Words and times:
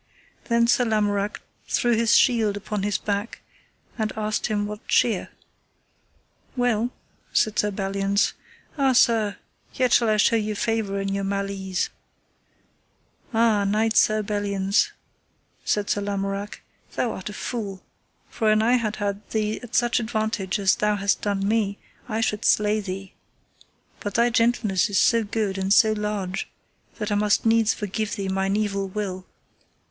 Then 0.45 0.65
Sir 0.65 0.83
Lamorak 0.83 1.43
threw 1.67 1.93
his 1.95 2.15
shield 2.15 2.57
upon 2.57 2.81
his 2.81 2.97
back, 2.97 3.41
and 3.99 4.11
asked 4.17 4.47
him 4.47 4.65
what 4.65 4.87
cheer. 4.87 5.29
Well, 6.57 6.89
said 7.33 7.59
Sir 7.59 7.69
Belliance. 7.69 8.33
Ah, 8.79 8.93
Sir, 8.93 9.37
yet 9.75 9.93
shall 9.93 10.09
I 10.09 10.17
show 10.17 10.37
you 10.37 10.55
favour 10.55 10.99
in 10.99 11.09
your 11.13 11.23
mal 11.23 11.51
ease. 11.51 11.91
Ah, 13.31 13.63
Knight 13.63 13.95
Sir 13.95 14.23
Belliance, 14.23 14.89
said 15.65 15.87
Sir 15.87 16.01
Lamorak, 16.01 16.63
thou 16.93 17.11
art 17.11 17.29
a 17.29 17.33
fool, 17.33 17.83
for 18.27 18.51
an 18.51 18.63
I 18.63 18.77
had 18.77 18.95
had 18.95 19.21
thee 19.29 19.59
at 19.61 19.75
such 19.75 19.99
advantage 19.99 20.57
as 20.57 20.73
thou 20.73 20.95
hast 20.95 21.21
done 21.21 21.47
me, 21.47 21.77
I 22.09 22.21
should 22.21 22.43
slay 22.43 22.79
thee; 22.79 23.13
but 23.99 24.15
thy 24.15 24.31
gentleness 24.31 24.89
is 24.89 24.97
so 24.97 25.23
good 25.23 25.59
and 25.59 25.71
so 25.71 25.91
large, 25.91 26.49
that 26.97 27.11
I 27.11 27.15
must 27.15 27.45
needs 27.45 27.75
forgive 27.75 28.15
thee 28.15 28.29
mine 28.29 28.55
evil 28.55 28.87
will. 28.87 29.27